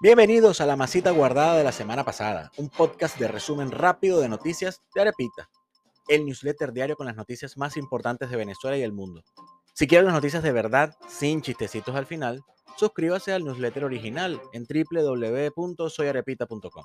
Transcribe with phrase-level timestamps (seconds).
[0.00, 4.28] Bienvenidos a la masita guardada de la semana pasada, un podcast de resumen rápido de
[4.28, 5.50] noticias de Arepita,
[6.06, 9.24] el newsletter diario con las noticias más importantes de Venezuela y el mundo.
[9.74, 12.44] Si quieren las noticias de verdad, sin chistecitos al final,
[12.76, 16.84] suscríbase al newsletter original en www.soyarepita.com.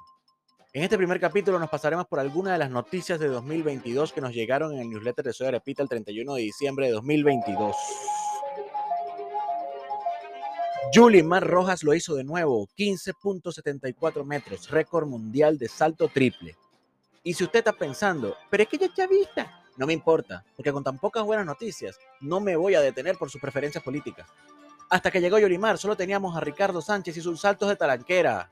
[0.74, 4.34] En este primer capítulo nos pasaremos por algunas de las noticias de 2022 que nos
[4.34, 7.76] llegaron en el newsletter de Soy Arepita el 31 de diciembre de 2022.
[11.24, 16.56] Mar Rojas lo hizo de nuevo, 15.74 metros, récord mundial de salto triple.
[17.24, 20.72] Y si usted está pensando, pero es que ella es chavista, no me importa, porque
[20.72, 24.28] con tan pocas buenas noticias no me voy a detener por sus preferencias políticas.
[24.90, 28.50] Hasta que llegó Yolimar, solo teníamos a Ricardo Sánchez y sus saltos de talanquera.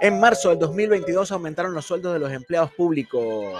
[0.00, 3.56] En marzo del 2022 aumentaron los sueldos de los empleados públicos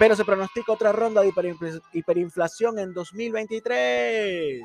[0.00, 1.30] pero se pronostica otra ronda de
[1.92, 4.62] hiperinflación en 2023.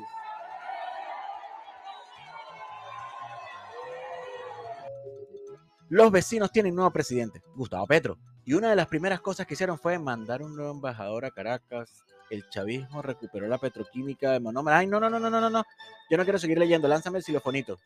[5.90, 9.78] Los vecinos tienen nuevo presidente, Gustavo Petro, y una de las primeras cosas que hicieron
[9.78, 12.02] fue mandar un nuevo embajador a Caracas.
[12.30, 14.78] El chavismo recuperó la petroquímica de monómero.
[14.78, 15.64] Ay, no, no, no, no, no, no.
[16.08, 16.88] Yo no quiero seguir leyendo.
[16.88, 17.78] Lánzame el xilofonito.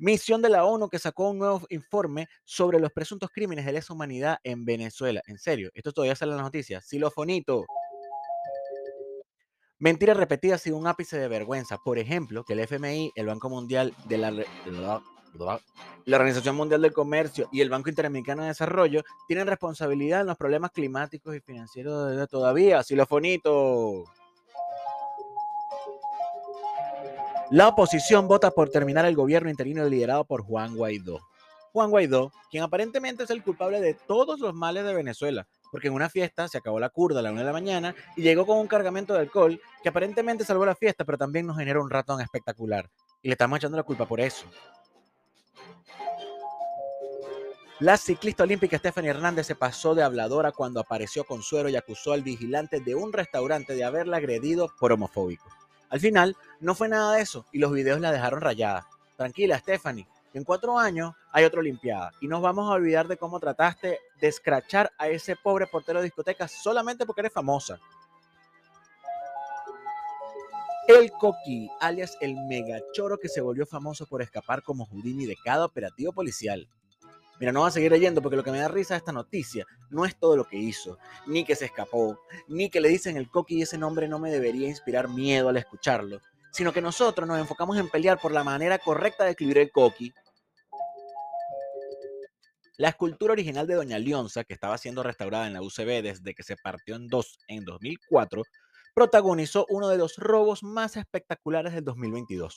[0.00, 3.92] Misión de la ONU que sacó un nuevo informe sobre los presuntos crímenes de lesa
[3.92, 5.20] humanidad en Venezuela.
[5.26, 6.86] En serio, esto todavía sale en las noticias.
[6.86, 7.66] Silofonito.
[9.80, 11.78] Mentiras repetidas sin un ápice de vergüenza.
[11.78, 17.48] Por ejemplo, que el FMI, el Banco Mundial de la, la Organización Mundial del Comercio
[17.50, 22.26] y el Banco Interamericano de Desarrollo tienen responsabilidad en los problemas climáticos y financieros de
[22.28, 22.84] todavía.
[22.84, 24.04] Silofonito.
[27.50, 31.20] La oposición vota por terminar el gobierno interino liderado por Juan Guaidó.
[31.72, 35.94] Juan Guaidó, quien aparentemente es el culpable de todos los males de Venezuela, porque en
[35.94, 38.58] una fiesta se acabó la curda a la una de la mañana y llegó con
[38.58, 42.20] un cargamento de alcohol que aparentemente salvó la fiesta, pero también nos generó un ratón
[42.20, 42.90] espectacular.
[43.22, 44.44] Y le estamos echando la culpa por eso.
[47.80, 52.12] La ciclista olímpica Stephanie Hernández se pasó de habladora cuando apareció con suero y acusó
[52.12, 55.48] al vigilante de un restaurante de haberla agredido por homofóbico.
[55.90, 58.86] Al final, no fue nada de eso y los videos la dejaron rayada.
[59.16, 63.40] Tranquila, Stephanie, en cuatro años hay otra Olimpiada y nos vamos a olvidar de cómo
[63.40, 67.80] trataste de escrachar a ese pobre portero de discoteca solamente porque eres famosa.
[70.86, 75.64] El Coqui, alias el megachoro que se volvió famoso por escapar como Houdini de cada
[75.64, 76.66] operativo policial.
[77.40, 79.64] Mira, no voy a seguir leyendo porque lo que me da risa de esta noticia
[79.90, 83.30] no es todo lo que hizo, ni que se escapó, ni que le dicen el
[83.30, 87.38] coqui y ese nombre no me debería inspirar miedo al escucharlo, sino que nosotros nos
[87.38, 90.12] enfocamos en pelear por la manera correcta de escribir el coqui.
[92.76, 96.42] La escultura original de Doña Leonza, que estaba siendo restaurada en la UCB desde que
[96.42, 98.42] se partió en dos en 2004,
[98.94, 102.54] protagonizó uno de los robos más espectaculares del 2022,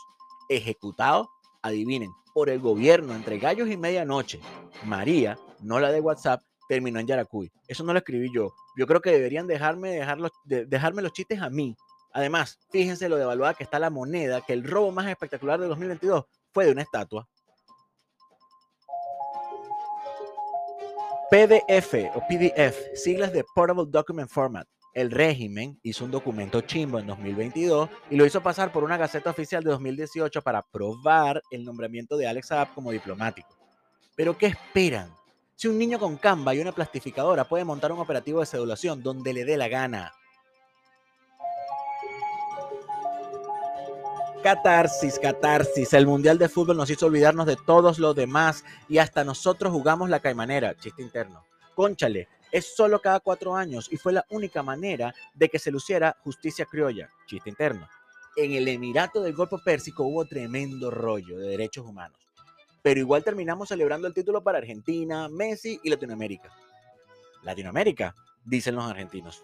[0.50, 1.30] ejecutado
[1.62, 4.40] adivinen, por el gobierno entre gallos y medianoche.
[4.86, 7.52] María, no la de WhatsApp, terminó en Yaracuy.
[7.68, 8.54] Eso no lo escribí yo.
[8.78, 10.02] Yo creo que deberían dejarme,
[10.46, 11.76] dejarme los chistes a mí.
[12.14, 16.26] Además, fíjense lo devaluada que está la moneda, que el robo más espectacular de 2022
[16.52, 17.28] fue de una estatua.
[21.30, 27.08] PDF o PDF, siglas de Portable Document Format el régimen hizo un documento chimbo en
[27.08, 32.18] 2022 y lo hizo pasar por una gaceta oficial de 2018 para probar el nombramiento
[32.18, 33.50] de Alex Saab como diplomático.
[34.16, 35.14] Pero ¿qué esperan?
[35.56, 39.34] Si un niño con Canva y una plastificadora puede montar un operativo de sedulación donde
[39.34, 40.12] le dé la gana.
[44.44, 45.94] Catarsis, catarsis.
[45.94, 50.10] El Mundial de Fútbol nos hizo olvidarnos de todos los demás y hasta nosotros jugamos
[50.10, 50.76] la caimanera.
[50.76, 51.44] Chiste interno.
[51.76, 56.18] Conchale, es solo cada cuatro años y fue la única manera de que se luciera
[56.24, 57.88] justicia criolla, chiste interno.
[58.36, 62.20] En el Emirato del Golfo Pérsico hubo tremendo rollo de derechos humanos,
[62.82, 66.52] pero igual terminamos celebrando el título para Argentina, Messi y Latinoamérica.
[67.44, 69.44] Latinoamérica, dicen los argentinos.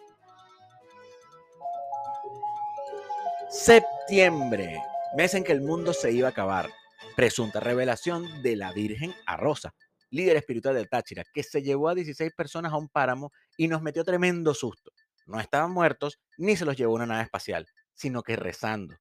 [3.50, 4.80] Septiembre,
[5.16, 6.68] mes en que el mundo se iba a acabar.
[7.16, 9.74] Presunta revelación de la Virgen a Rosa
[10.10, 13.82] líder espiritual del Táchira, que se llevó a 16 personas a un páramo y nos
[13.82, 14.92] metió tremendo susto.
[15.26, 18.96] No estaban muertos ni se los llevó una nave espacial, sino que rezando.